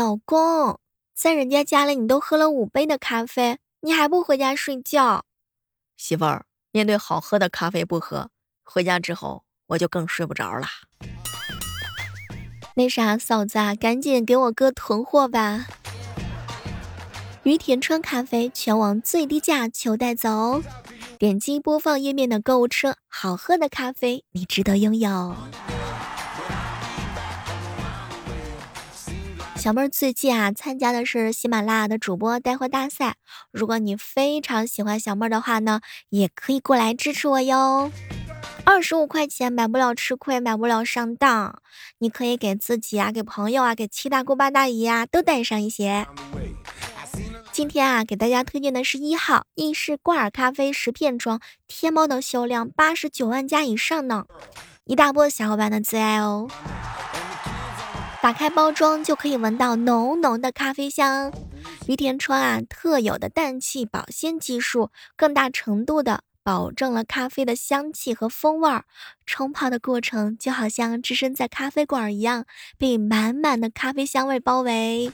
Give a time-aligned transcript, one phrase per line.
[0.00, 0.80] 老公，
[1.14, 5.26] 在人家家里你都喝了五杯的咖啡，你还不回家睡觉？
[5.98, 8.30] 媳妇儿，面对好喝的咖啡不喝，
[8.64, 10.66] 回家之后我就更睡不着了。
[12.76, 15.66] 那啥，嫂子啊，赶紧给我哥囤货吧！
[17.42, 20.62] 于田川咖啡全网最低价，求带走！
[21.18, 25.36] 点击播放页面的购物车，好喝的咖啡你值得拥有。
[29.60, 33.16] 小妹儿最近啊，参加的是喜马拉雅的主播带货大赛。
[33.52, 37.92] 如果你非常喜欢小妹儿的话呢，也可以过来支持我哟。
[38.64, 41.60] 二十五块钱买不了吃亏，买不了上当。
[41.98, 46.06] 你可以给自己啊，给朋友啊，给七大姑八大姨啊，都带上一些。
[47.52, 54.24] 今天啊，给大家推荐的是一号意式挂耳咖啡十片装，天猫的销量八十九万加以上呢，
[54.86, 56.48] 一大波小伙伴的最爱哦。
[58.22, 61.32] 打开包装就可以闻到浓浓的咖啡香，
[61.86, 68.84] 于田川啊特有的氮气保鲜技术，更大程度的保证了咖啡的香气和风味儿。
[69.24, 72.44] 冲泡的过程就好像置身在咖啡馆一样，
[72.76, 75.10] 被满满的咖啡香味包围。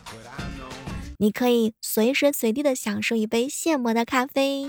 [1.19, 4.69] 你可以随时随地的享受一杯现磨的咖啡。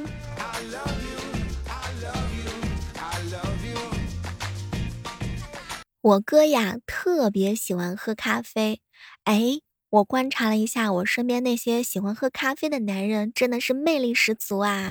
[6.07, 8.79] 我哥呀，特别喜欢喝咖啡。
[9.25, 14.89] 哎，我观察了一下，我身边那些喜欢喝咖啡的男人，真的是魅力十足啊。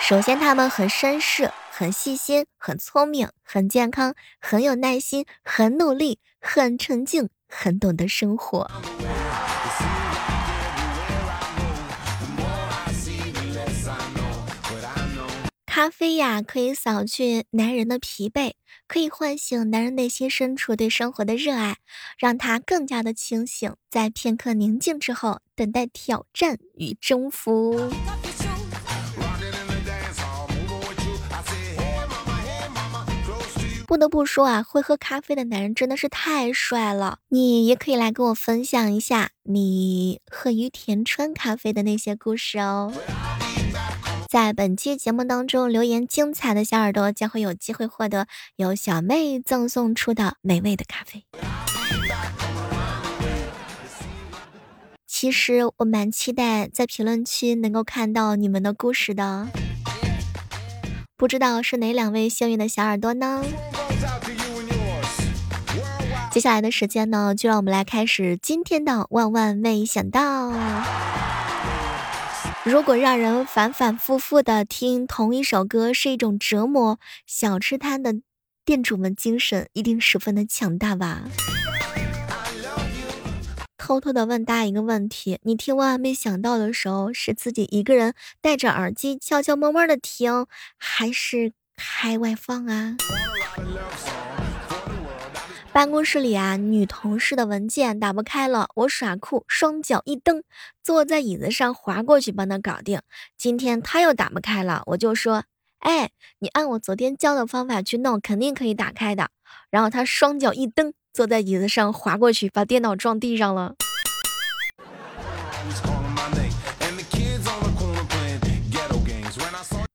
[0.00, 8.68] 首先，他们很绅士，很细心，很聪明，很健康，很有耐心，很努力，很沉静，很懂得生活。
[15.78, 18.54] 咖啡呀，可以扫去男人的疲惫，
[18.88, 21.76] 可以唤醒男人内心深处对生活的热爱，
[22.18, 23.72] 让他更加的清醒。
[23.88, 27.92] 在片刻宁静之后，等待挑战与征服。
[33.86, 37.20] 不得不说啊，会喝咖啡的男人真的是太帅了。
[37.28, 42.92] 你也可以来跟我分享一下你喝于田川咖啡的那些故事哦。
[44.28, 51.24] 在本期节目当中留言精彩的小耳朵将会有机会获得由小妹赠送出的美味的咖啡。
[55.06, 59.48] 其实我蛮期待在评论区能够看到你们的故事的，
[61.16, 63.42] 不知道是哪两位幸运的小耳朵呢？
[66.30, 70.52] 接下来的时间呢，就让我们来开始今天的万万没想到。
[72.68, 78.16] 如果让人反反复复的听同一首歌是一种折磨，小吃摊的
[78.62, 81.22] 店主们精神一定十分的强大吧？
[83.78, 88.12] 偷偷的问大家一个问题：你听万万没想到的时候，是自己一个人
[88.42, 90.44] 戴着耳机悄悄摸摸的听，
[90.76, 92.98] 还是开外放啊？
[95.78, 100.42] 办公室里啊，女同事的文件打不开了，我耍酷，双脚一蹬，
[100.82, 103.00] 坐在椅子上滑过去帮她搞定。
[103.36, 105.44] 今天她又打不开了，我就说
[105.78, 109.28] ：“哎，你按我昨天教的方法去弄，肯定可以打开的。”
[109.70, 113.76] 然后她双脚一蹬，坐在椅子上滑过去，把电脑撞地上了。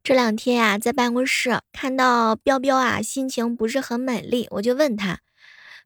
[0.01, 5.19] 这两天呀，在办公室看到彪彪啊，心情不是很美丽，我就问他。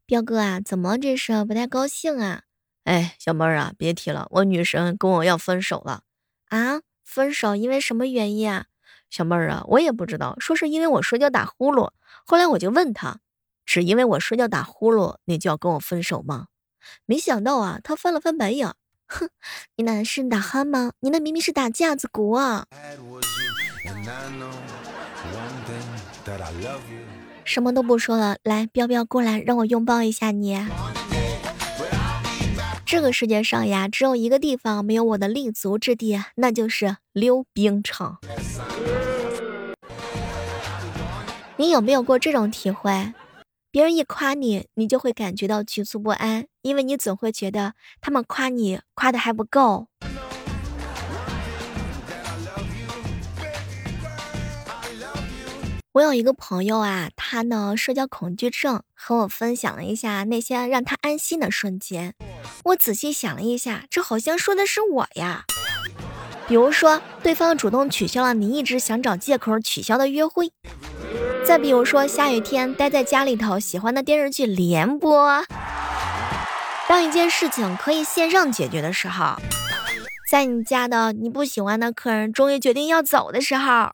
[0.07, 2.43] 彪哥啊，怎么这是不太高兴啊？
[2.85, 6.03] 哎，小妹儿啊，别提了，我女神跟我要分手了
[6.47, 6.79] 啊！
[7.03, 8.67] 分手因为什么原因啊？
[9.09, 11.91] 小妹儿啊，我也不知道，说是因为我睡觉打呼噜。
[12.25, 13.19] 后来我就问他，
[13.65, 16.47] 只因为我睡觉打呼噜，你就要跟我分手吗？
[17.05, 18.73] 没想到啊，他翻了翻白眼，
[19.07, 19.29] 哼，
[19.75, 20.93] 你那是打鼾吗？
[21.01, 22.65] 你那明明是打架子鼓啊！
[27.47, 30.59] 什么都不说了，来，彪彪过来，让我拥抱一下你。
[32.85, 38.19] 这个世界上呀，只有一个地方没有我的立足之地，那就是溜冰场。
[41.55, 43.13] 你有没有过这种体会？
[43.71, 49.87] 别人一夸你，你就会感觉到局促不安，因为你总会觉得他们夸你夸的还不够。
[55.97, 62.13] 我有一个朋友啊，他呢社交恐惧症，和我分享了一下那些让他安心的瞬间。
[62.65, 65.45] 我仔细想了一下，这好像说的是我呀。
[66.47, 70.49] 比如说，对方主动取消了你一直想找借口取消的约会；
[71.43, 75.43] 再比如说，下雨天待在家里头，喜欢的电视剧连播；
[76.87, 79.35] 当一件事情可以线上解决的时候，
[80.29, 83.89] 在你家的你不喜欢的客人终于决定要走的时候，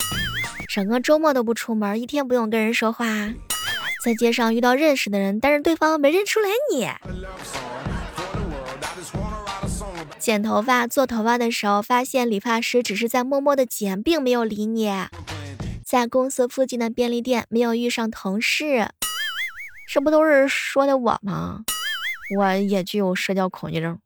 [0.73, 3.05] 整个周末都不出门，一天不用跟人说话，
[4.03, 6.89] 在街上遇到认识的人，但是对方没认出来你。
[10.17, 14.91] 剪头发、做头发的时候，发现理发师只是在默默的剪，并没有理你。
[15.85, 18.89] 在公司附近的便利店，没有遇上同事，
[19.87, 21.59] 这不都是说的我吗？
[22.35, 23.99] 我也具有社交恐惧症。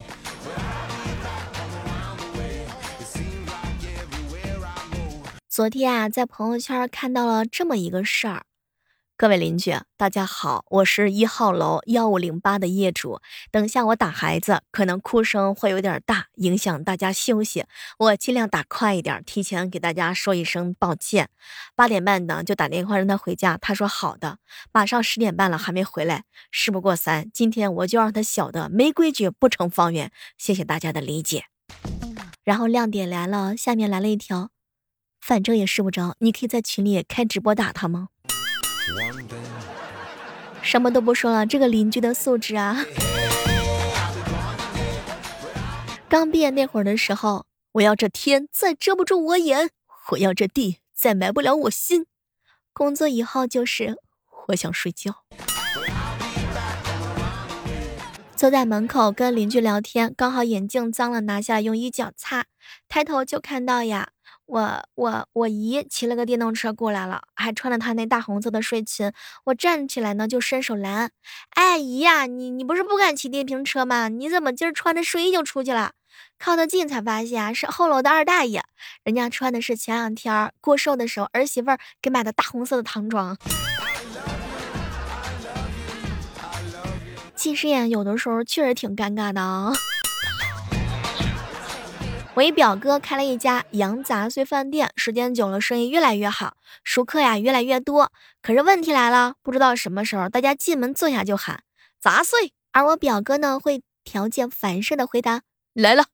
[5.58, 8.44] 昨天啊，在朋友圈看到了这么一个事儿。
[9.18, 13.20] 各位邻居，大家好，我是一号楼幺五零八的业主。
[13.50, 17.66] 等下我打孩子，可能哭声会有点大，影响大家休息。
[17.98, 21.30] 我尽量打快一点，提前给大家说一声抱歉。
[21.76, 24.38] 八点半呢，就打电话让他回家，他说好的。
[24.72, 26.26] 马上十点半了，还没回来。
[26.52, 30.12] 事不过三，今天我就让他晓得没规矩不成方圆。
[30.38, 31.46] 谢谢大家的理解。
[32.44, 34.52] 然后亮点来了，下面来了一条，
[35.22, 38.08] 反正也试不着，你可以在群里开直播打他吗？
[40.62, 42.86] 什么都不说了，这个邻居的素质啊！
[46.10, 49.70] 刚毕业那会儿的时候，我要这天再遮不住我眼，
[50.12, 52.06] 我要这地再埋不了我心。
[52.74, 53.98] 工作以后就是
[54.48, 55.24] 我想睡觉。
[58.36, 62.46] 坐在门口跟邻居聊天，刚好眼镜脏了，拿下来用衣角擦，
[62.88, 64.10] 抬头就看到呀。
[64.48, 69.12] 我我我姨骑了个电动车过来了，还穿着她那大红色的睡裙。
[69.44, 71.12] 我站起来呢，就伸手拦。
[71.52, 74.08] 哎，姨呀，你你不是不敢骑电瓶车吗？
[74.08, 75.92] 你怎么今儿穿着睡衣就出去了？
[76.40, 78.64] 靠得近才发现是后楼的二大爷，
[79.04, 83.38] 人家穿的是前两天过寿的时候儿媳妇儿给买的大红色的唐装。
[87.36, 89.74] 近视眼有的时候确实挺尴尬的啊。
[92.38, 98.12] 我一表哥开了一家羊杂碎饭店，时间久了，生意越来越好，熟客呀越来越多。
[98.44, 101.64] 可是问题来了，不知道什么时候，大家进门坐下就喊
[102.00, 105.42] 杂碎，而我表哥呢会条件反射的回答
[105.74, 106.06] 来了。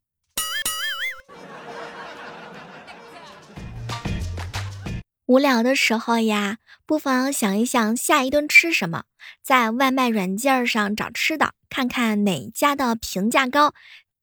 [5.25, 9.03] 无聊的时候呀，不妨想一想下一顿吃什么，
[9.41, 13.73] 在外卖软件上找吃的，看看哪家的评价高。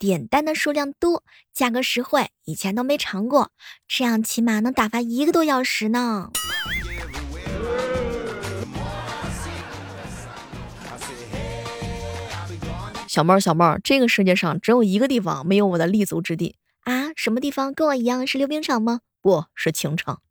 [0.00, 3.50] 点单的数量多，价格实惠，以前都没尝过，
[3.87, 6.31] 这样起码能打发一个多小时呢。
[13.06, 17.11] 小猫小猫，这个世界上只有一个地方没有我的立足之地啊！
[17.14, 17.75] 什么地方？
[17.75, 19.00] 跟我一样是溜冰场吗？
[19.20, 20.23] 不是情场。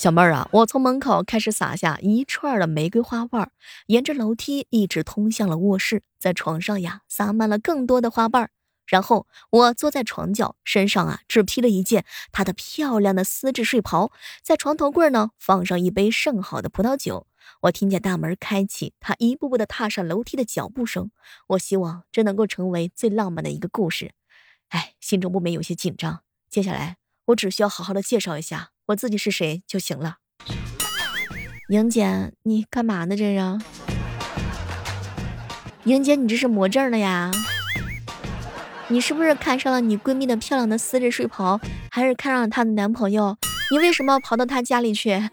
[0.00, 3.52] 小妹儿啊，我从门口开始撒下一串的玫瑰花瓣，
[3.88, 8.48] 沿着楼梯一直通向了卧室，在床上呀撒满了更多的花瓣。
[8.86, 14.10] 然后我坐在床角，身上啊只披了一件她的漂亮的丝质睡袍，
[14.42, 17.26] 在床头柜呢放上一杯盛好的葡萄酒。
[17.60, 21.10] 我听见大门开启，她一步步的踏上楼梯的脚步声。
[21.48, 24.12] 我希望这能够成为最浪漫的一个故事。
[24.70, 26.22] 哎，心中不免有些紧张。
[26.48, 28.70] 接下来我只需要好好的介绍一下。
[28.90, 30.16] 我自己是谁就行了。
[31.68, 33.16] 莹姐，你干嘛呢？
[33.16, 33.58] 这是？
[35.84, 37.30] 莹姐，你这是魔怔了呀？
[38.88, 43.36] 你是不是看上了你闺蜜的漂亮的丝质睡袍，还是看上了她的男朋友？
[43.70, 45.30] 你为什么要跑到她家里去？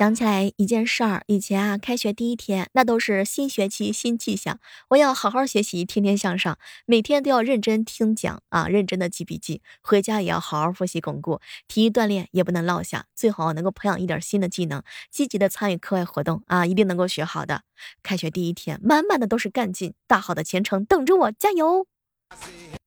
[0.00, 11.38] 想起来一件事儿，以前啊，开学第一天，那都是新学期新气象，我要好好学习，天天向上，每天都要认真听讲啊，认真的记笔记，回家也要好好复习巩固，
[11.68, 17.64] 体育锻炼也不能落下，最好能够培养一点新的技能，积极的参与课外活动啊，一定能够学好的。
[18.02, 21.86] 开学第一天，满满的都是干劲，大好的前程等着我，加油！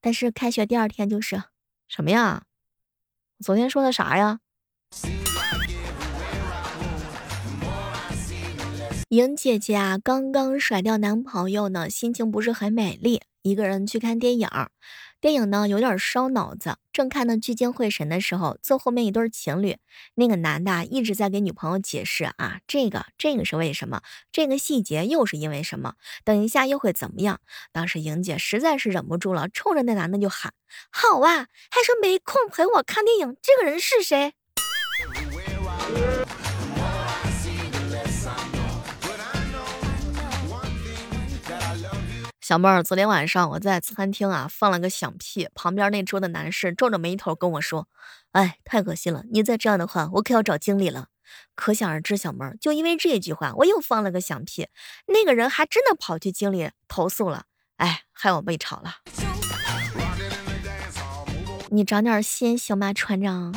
[0.00, 1.44] 但是开学第二天就是
[1.86, 2.42] 什么呀？
[3.38, 4.40] 昨天说的啥呀？
[9.14, 14.48] 莹姐姐啊，刚刚甩掉男朋友呢，心情不是很美丽，一个人去看电影。
[15.20, 19.76] 电影呢有点烧脑子，正看得聚精会神的时候，坐后面一对情侣，
[20.16, 24.02] 那个男的啊一直在给女朋友解释啊，这个这个是为什么，
[24.32, 25.94] 这个细节又是因为什么，
[26.24, 27.38] 等一下又会怎么样？
[27.70, 30.52] 当时莹姐实在是忍不住了，冲着那男的就喊
[30.90, 34.34] ：“好啊，还说没空陪我看电影，这个人是谁？”
[42.44, 47.88] 小妹儿，昨天晚上我在餐厅啊放了个响屁，旁边那桌的男士皱着眉头跟我说
[48.32, 49.24] ：“哎，太恶心了！
[49.32, 51.06] 你再这样的话，我可要找经理了。”
[51.56, 54.68] 可想而知，小妹儿就因为这句话，我又放了个响屁，
[55.06, 57.44] 那个人还真的跑去经理投诉了，
[57.78, 58.96] 哎，害我被炒了。
[61.70, 63.54] 你长点心行吗，船长？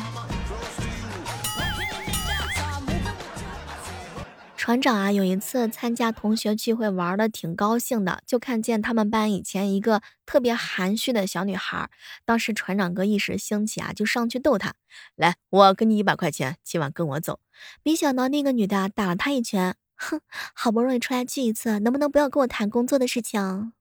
[4.68, 11.88] 船长啊，有一次参加同学聚会，玩的挺高兴的，就看见他们班以前一个特别含蓄的小女孩。
[12.26, 14.74] 当时船长哥一时兴起啊，就上去逗她
[15.16, 17.40] ：“来，我给你一百块钱，今晚跟我走。”
[17.82, 20.20] 没想到那个女的打了他一拳，哼，
[20.52, 23.72] 好不容易出来聚一次，能不能不要跟我谈工作的事情？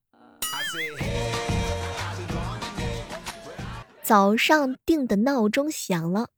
[4.01, 6.29] 早上定的闹钟响了，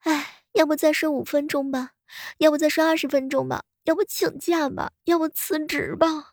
[0.00, 1.92] 哎，要不再睡五分钟吧？
[2.36, 3.62] 要不再睡二十分钟吧？
[3.84, 6.32] 要不请假吧，要不辞职吧。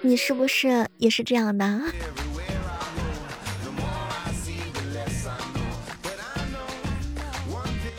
[0.00, 1.80] 你是不是也是这样的？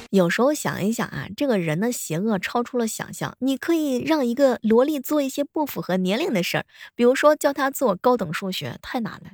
[0.10, 3.38] 有时候想一想啊，这个人的邪恶超出了想象。
[3.39, 9.31] 你可以让一个萝莉做一些不符合年龄的事儿，比如说教她做高等数学，太难了。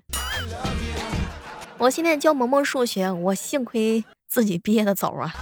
[1.79, 5.33] 我现在教萌萌数学，我幸亏自己毕业的早啊。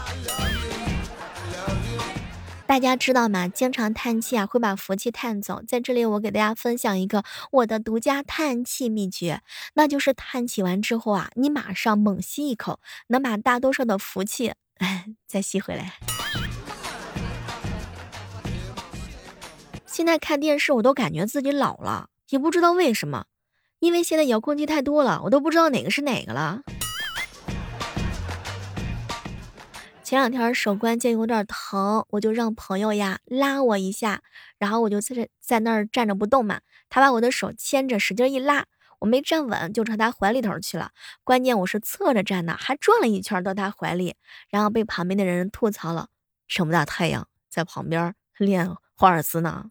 [2.74, 3.48] 大家知道吗？
[3.48, 5.62] 经常叹气啊，会把福气叹走。
[5.62, 9.44] 在这里，我给大家分享一个我的独家叹气秘诀，
[9.75, 14.53] 那就是叹气完之后啊，你马上猛吸一口，能把大多数的福气
[15.27, 16.00] 再吸回来。
[19.86, 23.25] 现在看电视，我都感觉自己老了，也不知道为什么，
[23.82, 26.62] 因为现在遥控器太多了，我都不知道哪个是哪个了。
[30.13, 34.22] 前两天手关节有点疼，我就让朋友呀拉我一下，
[34.60, 36.62] 然后我就在这在那儿站着不动嘛。
[36.88, 38.67] 他把我的手牵着，使劲一拉，
[39.00, 40.91] 我没站稳，就朝他怀里头去了。
[41.24, 44.15] 关键我是侧着站的，还转了一圈到他怀里，
[44.50, 46.10] 然后被旁边的人吐槽了：
[46.48, 49.65] 这么大太阳，在旁边练华尔兹呢。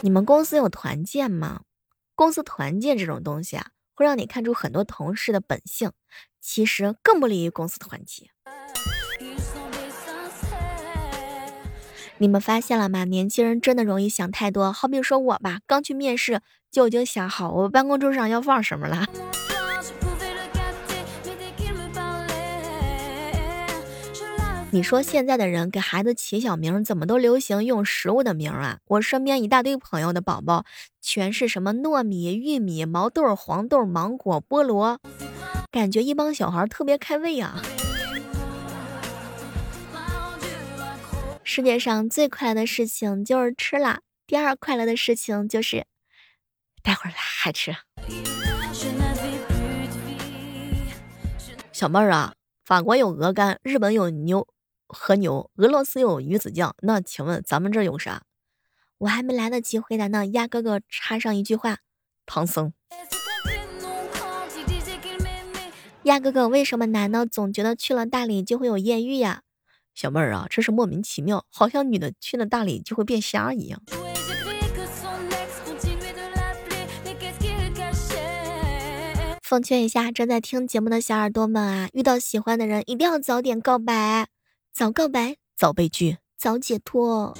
[0.00, 1.64] 你们公司有团建吗？
[2.14, 3.66] 公司团建这种东西啊，
[4.02, 5.92] 让你看出很多同事的本性。
[6.40, 8.30] 其实更不利于公司的团结。
[12.18, 13.04] 你们发现了吗？
[13.04, 14.72] 年轻人真的容易想太多。
[14.72, 16.40] 好比说我吧，刚去面试
[16.70, 19.06] 就已经想好我办公桌上要放什么了。
[24.74, 28.78] 你说现在的人给孩子起小名，怎么都流行用食物的名啊？
[28.86, 30.64] 我身边一大堆朋友的宝宝，
[31.02, 34.98] 全是什么糯米、玉米、毛豆、黄豆、芒果、菠萝。
[35.70, 37.60] 感觉一帮小孩特别开胃啊！
[41.44, 45.84] 世界上最快乐的事情就是吃啦，第二快乐的事情就是
[46.82, 47.76] 待会儿还吃。
[51.72, 52.32] 小妹儿啊，
[52.64, 54.48] 法国有鹅肝，日本有牛
[54.92, 58.22] 和牛，俄罗斯有鱼子酱，那请问咱们这有啥？
[58.98, 61.78] 我还没来得及回答呢，鸭哥哥插上一句话：
[62.26, 62.72] 唐僧。
[66.04, 69.42] 鸭哥哥，为什么男的总觉得去了大理就会有艳遇呀？
[69.94, 73.82] 小妹儿啊，这是莫名其妙，好像女的去了大理就会变瞎一样。
[79.42, 84.28] 奉劝一下正在听节目的小耳朵们啊，遇到喜欢的人一定要早点告白，
[84.74, 87.34] 早告白早被拒，早解脱。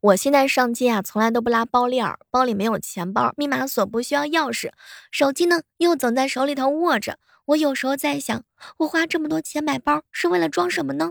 [0.00, 4.70] 我现在上街啊，从来都不拉包链儿，包里没有钱包，密码锁不需要钥匙，
[5.10, 7.18] 手机呢又总在手里头握着。
[7.44, 8.42] 我有时候在想，
[8.78, 11.10] 我花这么多钱买包是为了装什么呢？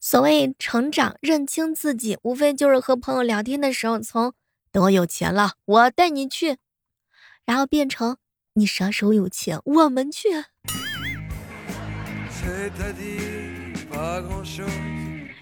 [0.00, 4.32] 所谓成长，认清自己，无非就是和朋友聊天的时候，从
[4.74, 6.56] 等我有钱了，我带你去，
[7.44, 8.16] 然后变成
[8.54, 10.30] 你啥时候有钱，我们去。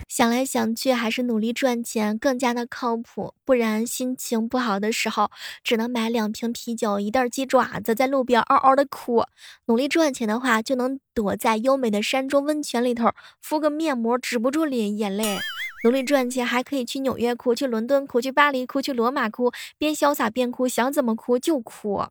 [0.07, 3.33] 想来想去，还是努力赚钱更加的靠谱。
[3.47, 5.31] 不然心情不好的时候，
[5.65, 9.25] 只能买两瓶啤酒、一袋鸡爪子，在路边嗷嗷的哭。
[9.65, 13.11] 努力赚钱的话，就能躲在优美的山中温泉里头
[13.41, 15.39] 敷个面膜，止不住脸眼泪。
[15.85, 22.03] 努力赚钱，还可以去纽约哭，去伦敦哭，去巴黎哭，去罗马哭，边潇洒边哭，想怎么哭就哭。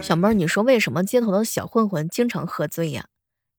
[0.00, 3.06] 小妹儿，你说为什么街头的小混混经常喝醉呀？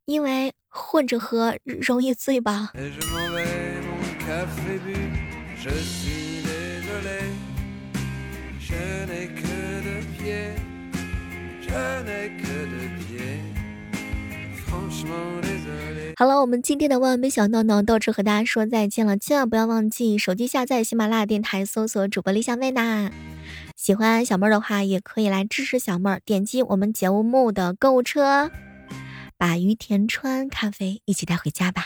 [0.06, 2.72] 因为混着喝容易醉吧。
[16.16, 19.18] 好了，我们今天的万万没想到呢，到这和大家说再见了。
[19.18, 23.12] 千万不要忘记手机下载喜马拉雅电台，搜索主播李小妹呐。
[23.76, 28.50] 喜欢小妹儿的话，也可以来支持小妹儿，点击我们节目的购物车，
[29.38, 31.86] 把于田川咖啡一起带回家吧。